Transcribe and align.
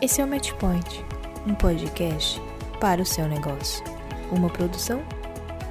Esse 0.00 0.20
é 0.20 0.24
o 0.24 0.28
Matchpoint, 0.28 1.04
um 1.44 1.56
podcast 1.56 2.40
para 2.80 3.02
o 3.02 3.04
seu 3.04 3.26
negócio. 3.26 3.82
Uma 4.30 4.48
produção 4.48 5.02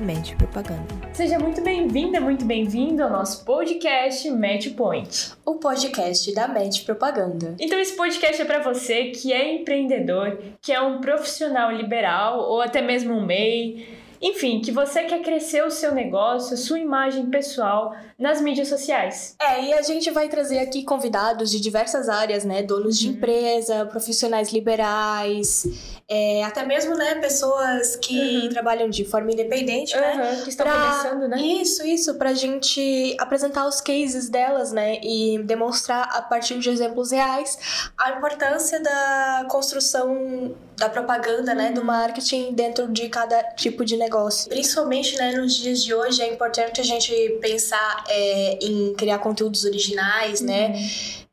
Match 0.02 0.36
Propaganda. 0.36 0.84
Seja 1.14 1.40
muito 1.40 1.62
bem-vinda, 1.62 2.20
muito 2.20 2.44
bem-vindo 2.44 3.02
ao 3.02 3.10
nosso 3.10 3.46
podcast 3.46 4.30
Matchpoint. 4.30 5.32
O 5.46 5.56
podcast 5.56 6.36
da 6.36 6.46
Match 6.46 6.84
Propaganda. 6.84 7.56
Então 7.58 7.80
esse 7.80 7.96
podcast 7.96 8.42
é 8.42 8.44
para 8.44 8.60
você 8.60 9.12
que 9.12 9.32
é 9.32 9.56
empreendedor, 9.56 10.38
que 10.62 10.74
é 10.74 10.82
um 10.82 11.00
profissional 11.00 11.72
liberal 11.72 12.40
ou 12.40 12.62
até 12.62 12.82
mesmo 12.82 13.14
um 13.14 13.26
MEI, 13.26 13.88
enfim, 14.22 14.62
que 14.62 14.72
você 14.72 15.04
quer 15.04 15.22
crescer 15.22 15.64
o 15.64 15.72
seu 15.72 15.94
negócio, 15.94 16.58
sua 16.58 16.80
imagem 16.80 17.28
pessoal 17.28 17.96
nas 18.18 18.42
mídias 18.42 18.68
sociais. 18.68 19.36
É, 19.40 19.64
e 19.64 19.74
a 19.74 19.82
gente 19.82 20.10
vai 20.10 20.28
trazer 20.28 20.60
aqui 20.60 20.84
convidados 20.84 21.52
de 21.52 21.60
diversas 21.60 22.10
áreas, 22.10 22.44
né? 22.44 22.64
Donos 22.64 22.98
de 22.98 23.08
uhum. 23.08 23.14
empresa, 23.14 23.86
profissionais 23.86 24.52
liberais, 24.52 25.66
é, 26.10 26.44
até 26.44 26.66
mesmo, 26.66 26.96
né, 26.96 27.16
pessoas 27.16 27.96
que 27.98 28.44
uhum. 28.44 28.50
trabalham 28.50 28.90
de 28.90 29.06
forma 29.06 29.32
independente, 29.32 29.96
uhum, 29.96 30.02
né? 30.02 30.42
Que 30.44 30.50
estão 30.50 30.66
pra... 30.66 30.92
começando, 30.92 31.28
né? 31.28 31.38
Isso, 31.40 31.86
isso, 31.86 32.16
pra 32.16 32.34
gente 32.34 33.16
apresentar 33.20 33.68
os 33.68 33.82
cases 33.82 34.30
delas, 34.30 34.72
né? 34.72 35.00
E 35.04 35.38
demonstrar 35.44 36.10
a 36.12 36.22
partir 36.22 36.58
de 36.58 36.70
exemplos 36.70 37.12
reais 37.12 37.92
a 37.98 38.12
importância 38.12 38.80
da 38.82 39.46
construção 39.50 40.56
da 40.78 40.88
propaganda, 40.88 41.56
né, 41.56 41.72
do 41.72 41.82
uhum. 41.82 41.88
marketing 41.88 42.54
dentro 42.54 42.88
de 42.88 43.10
cada 43.10 43.42
tipo 43.56 43.84
de 43.84 43.98
negócio. 43.98 44.48
Principalmente, 44.48 45.18
né, 45.18 45.32
nos 45.32 45.56
dias 45.56 45.84
de 45.84 45.94
hoje 45.94 46.22
é 46.22 46.32
importante 46.32 46.80
a 46.80 46.84
gente 46.84 47.12
pensar 47.42 48.04
é, 48.08 48.60
em 48.62 48.94
criar 48.94 49.18
conteúdos 49.18 49.66
originais, 49.66 50.40
né? 50.40 50.68
uhum. 50.68 50.74
né? 50.74 50.90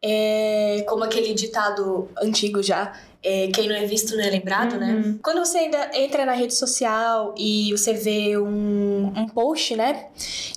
É, 0.06 0.84
como 0.86 1.02
aquele 1.02 1.32
ditado 1.32 2.10
antigo 2.20 2.62
já, 2.62 2.92
é, 3.24 3.48
quem 3.48 3.66
não 3.66 3.74
é 3.74 3.86
visto 3.86 4.14
não 4.14 4.22
é 4.22 4.28
lembrado, 4.28 4.76
né? 4.76 4.92
uhum. 4.92 5.12
né? 5.12 5.18
Quando 5.22 5.38
você 5.38 5.58
ainda 5.58 5.90
entra 5.94 6.26
na 6.26 6.32
rede 6.32 6.54
social 6.54 7.34
e 7.38 7.72
você 7.72 7.94
vê 7.94 8.36
um, 8.36 9.12
um 9.16 9.26
post, 9.26 9.74
né, 9.74 10.06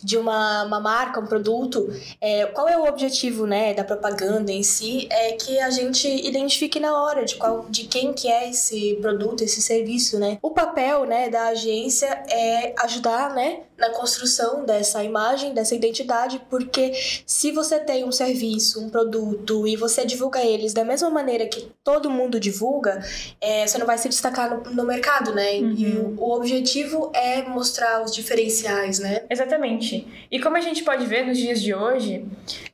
de 0.04 0.18
uma, 0.18 0.66
uma 0.66 0.80
marca, 0.80 1.20
um 1.20 1.26
produto, 1.26 1.88
é, 2.20 2.46
qual 2.48 2.68
é 2.68 2.78
o 2.78 2.86
objetivo, 2.86 3.48
né, 3.48 3.74
da 3.74 3.84
propaganda 3.84 4.52
em 4.52 4.64
si? 4.64 5.08
É 5.10 5.32
que 5.32 5.60
a 5.60 5.70
gente 5.70 6.08
identifique 6.08 6.80
na 6.80 7.02
hora 7.02 7.24
de 7.24 7.36
qual, 7.36 7.66
de 7.70 7.86
quem 7.86 8.12
que 8.14 8.28
é 8.28 8.50
esse 8.50 8.98
produto, 9.02 9.44
esse 9.44 9.62
serviço, 9.62 10.20
né? 10.20 10.38
O 10.42 10.52
papel, 10.52 11.06
né, 11.06 11.30
da 11.30 11.48
agência 11.48 12.08
é 12.30 12.74
ajudar, 12.84 13.34
né, 13.34 13.62
na 13.78 13.92
construção 13.92 14.66
dessa 14.66 15.04
imagem, 15.04 15.54
dessa 15.54 15.76
identidade, 15.76 16.42
porque 16.50 16.94
se 17.26 17.52
você 17.52 17.80
tem 17.80 18.04
um 18.04 18.12
serviço, 18.12 18.84
um 18.84 18.90
produto 18.90 19.68
e 19.68 19.76
você 19.76 20.04
divulga 20.04 20.44
eles 20.44 20.74
da 20.74 20.84
mesma 20.84 21.10
maneira 21.10 21.46
que 21.46 21.72
todo 21.84 22.10
mundo 22.10 22.40
divulga, 22.40 22.57
é, 23.42 23.66
você 23.66 23.78
não 23.78 23.86
vai 23.86 23.98
se 23.98 24.10
destacar 24.10 24.50
no, 24.50 24.72
no 24.72 24.84
mercado, 24.84 25.34
né? 25.34 25.54
Uhum. 25.60 25.76
E 25.78 25.98
o, 25.98 26.16
o, 26.18 26.36
objetivo 26.36 27.12
é 27.14 27.44
mostrar 27.44 28.04
os 28.04 28.14
diferenciais, 28.14 29.00
né? 29.00 29.24
Exatamente. 29.30 30.08
E 30.32 30.40
como 30.40 30.58
a 30.58 30.62
gente 30.62 30.84
pode 30.84 31.06
ver 31.06 31.26
nos 31.26 31.38
dias 31.38 31.62
de 31.62 31.74
hoje, 31.74 32.26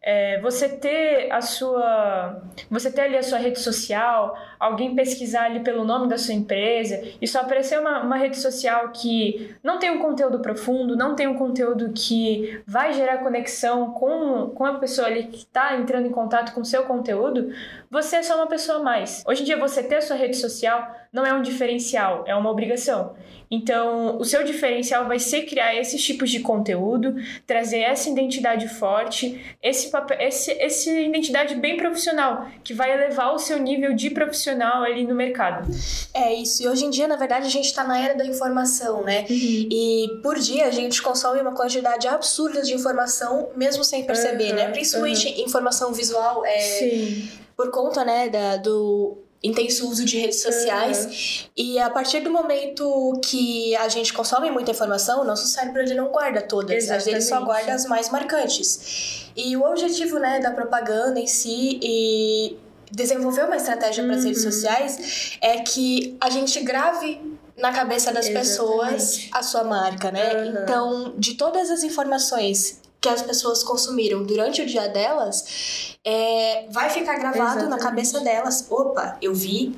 é, 0.01 0.39
você 0.41 0.69
ter 0.69 1.31
a 1.31 1.41
sua, 1.41 2.41
você 2.69 2.91
ter 2.91 3.01
ali 3.01 3.17
a 3.17 3.23
sua 3.23 3.37
rede 3.37 3.59
social, 3.59 4.37
alguém 4.59 4.95
pesquisar 4.95 5.45
ali 5.45 5.61
pelo 5.61 5.83
nome 5.83 6.07
da 6.07 6.17
sua 6.17 6.33
empresa 6.33 7.01
e 7.21 7.27
só 7.27 7.41
aparecer 7.41 7.79
uma, 7.79 8.01
uma 8.01 8.17
rede 8.17 8.37
social 8.37 8.89
que 8.89 9.55
não 9.63 9.79
tem 9.79 9.91
um 9.91 9.99
conteúdo 9.99 10.39
profundo 10.39 10.95
não 10.95 11.15
tem 11.15 11.27
um 11.27 11.35
conteúdo 11.35 11.91
que 11.93 12.61
vai 12.65 12.93
gerar 12.93 13.19
conexão 13.19 13.91
com, 13.91 14.49
com 14.49 14.65
a 14.65 14.79
pessoa 14.79 15.07
ali 15.07 15.25
que 15.25 15.37
está 15.37 15.75
entrando 15.77 16.07
em 16.07 16.11
contato 16.11 16.53
com 16.53 16.61
o 16.61 16.65
seu 16.65 16.83
conteúdo, 16.83 17.51
você 17.89 18.17
é 18.17 18.23
só 18.23 18.35
uma 18.35 18.47
pessoa 18.47 18.79
a 18.79 18.83
mais. 18.83 19.23
Hoje 19.27 19.41
em 19.41 19.45
dia, 19.45 19.57
você 19.57 19.72
ter 19.81 19.95
a 19.95 20.01
sua 20.01 20.15
rede 20.15 20.37
social 20.37 20.95
não 21.11 21.25
é 21.25 21.33
um 21.33 21.41
diferencial, 21.41 22.23
é 22.27 22.35
uma 22.35 22.49
obrigação. 22.49 23.15
Então, 23.49 24.17
o 24.17 24.25
seu 24.25 24.43
diferencial 24.43 25.07
vai 25.07 25.19
ser 25.19 25.43
criar 25.43 25.75
esses 25.75 26.03
tipos 26.03 26.31
de 26.31 26.39
conteúdo, 26.39 27.15
trazer 27.45 27.81
essa 27.81 28.09
identidade 28.09 28.67
forte, 28.67 29.39
esse 29.61 29.91
papel, 29.91 30.17
esse, 30.19 30.51
essa 30.59 30.89
identidade 30.89 31.53
bem 31.53 31.77
profissional, 31.77 32.47
que 32.63 32.73
vai 32.73 32.91
elevar 32.91 33.31
o 33.31 33.37
seu 33.37 33.59
nível 33.59 33.93
de 33.93 34.09
profissional 34.09 34.81
ali 34.81 35.05
no 35.05 35.13
mercado. 35.13 35.69
É 36.15 36.33
isso. 36.33 36.63
E 36.63 36.67
hoje 36.67 36.85
em 36.85 36.89
dia, 36.89 37.07
na 37.07 37.15
verdade, 37.15 37.45
a 37.45 37.49
gente 37.49 37.65
está 37.65 37.83
na 37.83 37.99
era 37.99 38.15
da 38.15 38.25
informação, 38.25 39.03
né? 39.03 39.27
Uhum. 39.29 39.67
E 39.71 40.19
por 40.23 40.39
dia 40.39 40.65
a 40.65 40.71
gente 40.71 40.99
consome 40.99 41.39
uma 41.39 41.53
quantidade 41.53 42.07
absurda 42.07 42.63
de 42.63 42.73
informação, 42.73 43.49
mesmo 43.55 43.83
sem 43.83 44.03
perceber, 44.03 44.49
uhum. 44.49 44.55
né? 44.55 44.71
Principalmente 44.71 45.27
uhum. 45.27 45.45
informação 45.45 45.93
visual. 45.93 46.43
É... 46.43 46.57
Sim 46.57 47.43
por 47.55 47.69
conta, 47.69 48.03
né, 48.03 48.29
da, 48.29 48.57
do 48.57 49.22
intenso 49.43 49.89
uso 49.89 50.05
de 50.05 50.17
redes 50.17 50.41
sociais. 50.41 51.05
Uhum. 51.05 51.49
E 51.57 51.79
a 51.79 51.89
partir 51.89 52.21
do 52.21 52.31
momento 52.31 53.19
que 53.23 53.75
a 53.75 53.89
gente 53.89 54.13
consome 54.13 54.49
muita 54.49 54.71
informação, 54.71 55.21
o 55.21 55.25
nosso 55.25 55.47
cérebro 55.47 55.81
ele 55.81 55.95
não 55.95 56.07
guarda 56.07 56.41
todas, 56.41 56.85
Exatamente. 56.85 57.09
ele 57.09 57.21
só 57.21 57.41
guarda 57.41 57.73
as 57.73 57.85
mais 57.85 58.09
marcantes. 58.09 59.31
E 59.35 59.57
o 59.57 59.63
objetivo, 59.63 60.17
né, 60.17 60.39
da 60.39 60.51
propaganda 60.51 61.19
em 61.19 61.27
si 61.27 61.79
e 61.81 62.57
desenvolver 62.89 63.45
uma 63.45 63.57
estratégia 63.57 64.03
para 64.03 64.15
as 64.15 64.23
redes 64.23 64.45
uhum. 64.45 64.51
sociais 64.51 65.37
é 65.41 65.59
que 65.59 66.15
a 66.21 66.29
gente 66.29 66.59
grave 66.61 67.19
na 67.57 67.71
cabeça 67.71 68.11
das 68.11 68.27
Exatamente. 68.27 68.49
pessoas 68.49 69.29
a 69.31 69.43
sua 69.43 69.63
marca, 69.63 70.11
né? 70.11 70.33
Uhum. 70.33 70.63
Então, 70.63 71.13
de 71.17 71.35
todas 71.35 71.69
as 71.69 71.83
informações 71.83 72.81
que 73.03 73.09
as 73.09 73.21
pessoas 73.21 73.61
consumiram 73.61 74.23
durante 74.23 74.61
o 74.61 74.65
dia 74.65 74.87
delas, 74.87 75.97
é, 76.05 76.65
vai 76.71 76.89
ficar 76.89 77.19
gravado 77.19 77.59
Exatamente. 77.59 77.69
na 77.69 77.77
cabeça 77.77 78.21
delas. 78.21 78.65
Opa, 78.71 79.17
eu 79.21 79.35
vi 79.35 79.75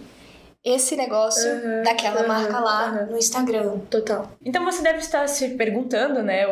esse 0.63 0.95
negócio 0.95 1.51
uhum, 1.51 1.81
daquela 1.83 2.21
uhum, 2.21 2.27
marca 2.27 2.59
lá 2.59 2.91
uhum. 2.91 3.11
no 3.13 3.17
Instagram. 3.17 3.79
Total. 3.89 4.31
Então 4.45 4.63
você 4.63 4.83
deve 4.83 4.99
estar 4.99 5.27
se 5.27 5.49
perguntando, 5.55 6.21
né? 6.21 6.45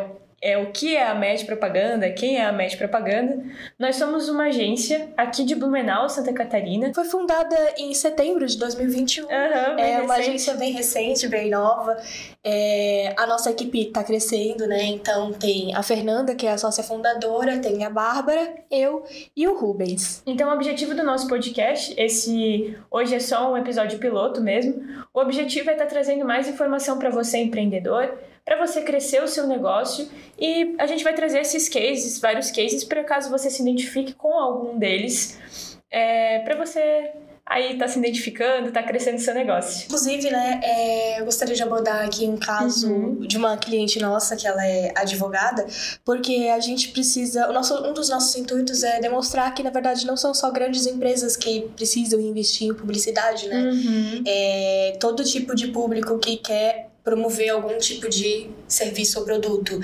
É, 0.43 0.57
o 0.57 0.71
que 0.71 0.93
é 0.93 1.07
a 1.07 1.15
MED 1.15 1.45
Propaganda, 1.45 2.11
quem 2.11 2.35
é 2.35 2.43
a 2.43 2.51
MED 2.51 2.75
Propaganda. 2.75 3.41
Nós 3.79 3.95
somos 3.95 4.27
uma 4.27 4.47
agência 4.47 5.09
aqui 5.15 5.45
de 5.45 5.55
Blumenau, 5.55 6.09
Santa 6.09 6.33
Catarina. 6.33 6.93
Foi 6.93 7.05
fundada 7.05 7.55
em 7.77 7.93
setembro 7.93 8.45
de 8.45 8.57
2021. 8.57 9.23
Uhum, 9.23 9.31
é 9.31 9.85
recente. 9.85 10.03
uma 10.03 10.15
agência 10.15 10.53
bem 10.55 10.73
recente, 10.73 11.27
bem 11.29 11.49
nova. 11.49 11.95
É, 12.43 13.13
a 13.17 13.25
nossa 13.25 13.51
equipe 13.51 13.87
está 13.87 14.03
crescendo, 14.03 14.67
né? 14.67 14.83
Então 14.83 15.31
tem 15.31 15.73
a 15.73 15.81
Fernanda, 15.81 16.35
que 16.35 16.45
é 16.45 16.51
a 16.51 16.57
sócia 16.57 16.83
fundadora, 16.83 17.59
tem 17.59 17.85
a 17.85 17.89
Bárbara, 17.89 18.53
eu 18.69 19.05
e 19.33 19.47
o 19.47 19.57
Rubens. 19.57 20.21
Então 20.27 20.49
o 20.49 20.53
objetivo 20.53 20.93
do 20.93 21.03
nosso 21.03 21.29
podcast, 21.29 21.93
esse 21.97 22.77
hoje 22.91 23.15
é 23.15 23.19
só 23.21 23.53
um 23.53 23.55
episódio 23.55 23.97
piloto 23.97 24.41
mesmo. 24.41 24.83
O 25.13 25.21
objetivo 25.21 25.69
é 25.69 25.73
estar 25.73 25.85
tá 25.85 25.89
trazendo 25.89 26.25
mais 26.25 26.49
informação 26.49 26.99
para 26.99 27.09
você 27.09 27.37
empreendedor 27.37 28.11
para 28.45 28.57
você 28.57 28.81
crescer 28.81 29.23
o 29.23 29.27
seu 29.27 29.47
negócio. 29.47 30.09
E 30.37 30.75
a 30.77 30.85
gente 30.85 31.03
vai 31.03 31.13
trazer 31.13 31.39
esses 31.39 31.69
cases, 31.69 32.19
vários 32.19 32.51
cases, 32.51 32.83
para 32.83 33.03
caso 33.03 33.29
você 33.29 33.49
se 33.49 33.61
identifique 33.61 34.13
com 34.13 34.33
algum 34.33 34.77
deles, 34.77 35.79
é, 35.89 36.39
para 36.39 36.55
você 36.55 37.13
aí 37.45 37.77
tá 37.77 37.87
se 37.87 37.99
identificando, 37.99 38.71
tá 38.71 38.81
crescendo 38.81 39.17
o 39.17 39.21
seu 39.21 39.33
negócio. 39.33 39.85
Inclusive, 39.85 40.29
né, 40.31 40.61
é, 40.63 41.19
eu 41.19 41.25
gostaria 41.25 41.55
de 41.55 41.61
abordar 41.61 42.05
aqui 42.05 42.25
um 42.25 42.37
caso 42.37 42.91
uhum. 42.91 43.19
de 43.19 43.37
uma 43.37 43.57
cliente 43.57 43.99
nossa 43.99 44.35
que 44.35 44.47
ela 44.47 44.65
é 44.65 44.91
advogada, 44.95 45.65
porque 46.05 46.49
a 46.53 46.59
gente 46.59 46.89
precisa, 46.89 47.49
o 47.49 47.53
nosso, 47.53 47.75
um 47.85 47.93
dos 47.93 48.09
nossos 48.09 48.35
intuitos 48.35 48.83
é 48.83 48.99
demonstrar 48.99 49.53
que 49.53 49.61
na 49.61 49.69
verdade 49.69 50.05
não 50.05 50.15
são 50.15 50.33
só 50.33 50.49
grandes 50.51 50.85
empresas 50.85 51.35
que 51.35 51.69
precisam 51.75 52.19
investir 52.19 52.69
em 52.69 52.73
publicidade, 52.73 53.47
né? 53.47 53.61
Uhum. 53.61 54.23
É, 54.25 54.97
todo 54.99 55.23
tipo 55.23 55.53
de 55.53 55.67
público 55.67 56.17
que 56.19 56.37
quer 56.37 56.89
promover 57.03 57.49
algum 57.49 57.77
tipo 57.77 58.07
de 58.07 58.49
serviço 58.65 59.19
ou 59.19 59.25
produto. 59.25 59.77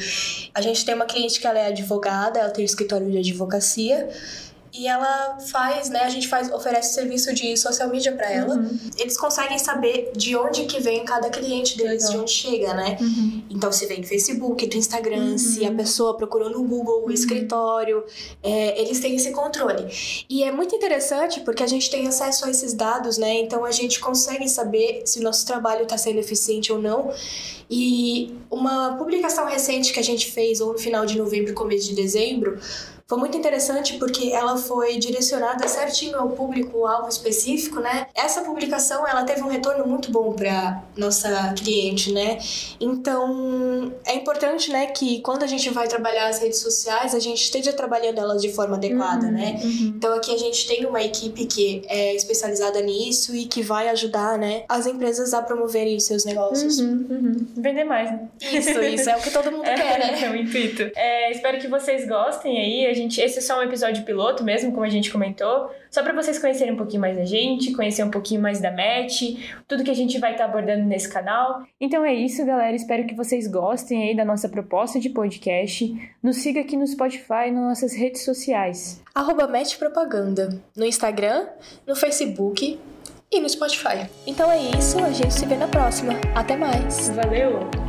A 0.53 0.61
gente 0.61 0.85
tem 0.85 0.95
uma 0.95 1.05
cliente 1.05 1.39
que 1.39 1.45
ela 1.45 1.59
é 1.59 1.67
advogada, 1.67 2.39
ela 2.39 2.49
tem 2.49 2.63
um 2.63 2.65
escritório 2.65 3.11
de 3.11 3.17
advocacia 3.17 4.07
e 4.73 4.87
ela 4.87 5.39
faz, 5.39 5.89
né? 5.89 6.01
A 6.01 6.09
gente 6.09 6.27
faz, 6.27 6.51
oferece 6.51 6.93
serviço 6.93 7.33
de 7.33 7.57
social 7.57 7.89
media 7.89 8.11
para 8.11 8.31
ela. 8.31 8.55
Uhum. 8.55 8.79
Eles 8.97 9.17
conseguem 9.17 9.57
saber 9.57 10.11
de 10.15 10.35
onde 10.35 10.65
que 10.65 10.79
vem 10.79 11.03
cada 11.03 11.29
cliente 11.29 11.77
deles, 11.77 12.03
Legal. 12.03 12.11
de 12.11 12.17
onde 12.19 12.31
chega, 12.31 12.73
né? 12.73 12.97
Uhum. 12.99 13.43
Então, 13.49 13.71
se 13.71 13.85
vem 13.87 14.01
do 14.01 14.07
Facebook, 14.07 14.65
do 14.67 14.77
Instagram, 14.77 15.31
uhum. 15.31 15.37
se 15.37 15.65
a 15.65 15.71
pessoa 15.71 16.15
procurou 16.15 16.49
no 16.49 16.63
Google 16.63 17.01
o 17.01 17.05
uhum. 17.05 17.11
escritório, 17.11 18.03
é, 18.43 18.79
eles 18.79 18.99
têm 18.99 19.15
esse 19.15 19.31
controle. 19.31 19.87
E 20.29 20.43
é 20.43 20.51
muito 20.51 20.75
interessante 20.75 21.39
porque 21.41 21.63
a 21.63 21.67
gente 21.67 21.89
tem 21.89 22.07
acesso 22.07 22.45
a 22.45 22.51
esses 22.51 22.73
dados, 22.73 23.17
né? 23.17 23.39
Então, 23.39 23.65
a 23.65 23.71
gente 23.71 23.99
consegue 23.99 24.47
saber 24.47 25.01
se 25.05 25.19
o 25.19 25.23
nosso 25.23 25.45
trabalho 25.45 25.83
está 25.83 25.97
sendo 25.97 26.19
eficiente 26.19 26.71
ou 26.71 26.79
não. 26.79 27.11
E 27.69 28.35
uma 28.49 28.95
publicação 28.97 29.45
recente 29.45 29.93
que 29.93 29.99
a 29.99 30.03
gente 30.03 30.31
fez, 30.31 30.59
ou 30.59 30.73
no 30.73 30.79
final 30.79 31.05
de 31.05 31.17
novembro, 31.17 31.53
começo 31.53 31.89
de 31.89 31.95
dezembro, 31.95 32.59
foi 33.09 33.17
muito 33.17 33.35
interessante 33.35 33.97
porque 33.97 34.31
ela 34.31 34.55
foi 34.55 34.99
direcionada 34.99 35.67
certinho 35.67 36.15
ao 36.15 36.29
público-alvo 36.29 37.09
específico, 37.09 37.79
né? 37.79 38.05
Essa 38.13 38.41
publicação, 38.41 39.05
ela 39.07 39.23
teve 39.23 39.41
um 39.41 39.47
retorno 39.47 39.87
muito 39.87 40.11
bom 40.11 40.31
para 40.33 40.83
nossa 40.95 41.51
cliente, 41.57 42.13
né? 42.13 42.37
Então, 42.79 43.91
é 44.05 44.13
importante, 44.13 44.71
né, 44.71 44.85
que 44.87 45.21
quando 45.21 45.41
a 45.41 45.47
gente 45.47 45.71
vai 45.71 45.87
trabalhar 45.87 46.27
as 46.27 46.39
redes 46.39 46.59
sociais, 46.59 47.15
a 47.15 47.19
gente 47.19 47.41
esteja 47.41 47.73
trabalhando 47.73 48.19
elas 48.19 48.43
de 48.43 48.53
forma 48.53 48.75
adequada, 48.75 49.25
Uhum, 49.25 49.31
né? 49.31 49.59
uhum. 49.63 49.93
Então 49.97 50.13
aqui 50.13 50.31
a 50.31 50.37
gente 50.37 50.67
tem 50.67 50.85
uma 50.85 51.01
equipe 51.01 51.45
que 51.47 51.81
é 51.87 52.15
especializada 52.15 52.79
nisso 52.81 53.35
e 53.35 53.45
que 53.45 53.63
vai 53.63 53.89
ajudar, 53.89 54.37
né, 54.37 54.65
as 54.69 54.85
empresas 54.85 55.33
a 55.33 55.41
promoverem 55.41 55.97
os 55.97 56.03
seus 56.03 56.25
negócios. 56.25 56.77
Uhum, 56.77 57.07
uhum. 57.09 57.47
Vender 57.57 57.85
mais, 57.85 58.11
né? 58.11 58.27
Isso, 58.39 58.79
isso 58.81 59.09
é 59.09 59.17
o 59.17 59.19
que 59.21 59.31
todo 59.31 59.51
mundo 59.51 59.63
quer, 59.81 59.97
né? 59.97 60.21
É 60.23 60.29
o 60.29 60.35
intuito. 60.35 60.91
É, 60.95 61.31
espero 61.31 61.59
que 61.59 61.67
vocês 61.67 62.07
gostem 62.07 62.59
aí. 62.59 62.98
Gente, 62.99 63.21
esse 63.21 63.39
é 63.39 63.41
só 63.41 63.57
um 63.57 63.63
episódio 63.63 64.03
piloto 64.03 64.43
mesmo, 64.43 64.73
como 64.73 64.83
a 64.83 64.89
gente 64.89 65.09
comentou. 65.09 65.71
Só 65.89 66.03
para 66.03 66.11
vocês 66.11 66.37
conhecerem 66.37 66.73
um 66.73 66.75
pouquinho 66.75 66.99
mais 66.99 67.15
da 67.15 67.23
gente, 67.23 67.71
conhecer 67.71 68.03
um 68.03 68.11
pouquinho 68.11 68.41
mais 68.41 68.59
da 68.59 68.71
Match, 68.71 69.37
tudo 69.65 69.85
que 69.85 69.89
a 69.89 69.95
gente 69.95 70.19
vai 70.19 70.33
estar 70.33 70.43
abordando 70.43 70.83
nesse 70.83 71.07
canal. 71.07 71.63
Então 71.79 72.03
é 72.03 72.13
isso, 72.13 72.45
galera. 72.45 72.75
Espero 72.75 73.07
que 73.07 73.15
vocês 73.15 73.47
gostem 73.47 74.09
aí 74.09 74.17
da 74.17 74.25
nossa 74.25 74.49
proposta 74.49 74.99
de 74.99 75.09
podcast. 75.09 76.11
Nos 76.21 76.37
siga 76.37 76.59
aqui 76.59 76.75
no 76.75 76.85
Spotify 76.85 77.47
e 77.47 77.51
nas 77.51 77.63
nossas 77.63 77.95
redes 77.95 78.25
sociais. 78.25 79.01
Arroba 79.15 79.47
Match 79.47 79.77
Propaganda 79.77 80.61
no 80.75 80.83
Instagram, 80.83 81.47
no 81.87 81.95
Facebook 81.95 82.77
e 83.31 83.39
no 83.39 83.47
Spotify. 83.47 84.09
Então 84.27 84.51
é 84.51 84.59
isso, 84.77 85.01
a 85.01 85.11
gente 85.11 85.33
se 85.33 85.45
vê 85.45 85.55
na 85.55 85.69
próxima. 85.69 86.15
Até 86.35 86.57
mais! 86.57 87.07
Valeu! 87.11 87.88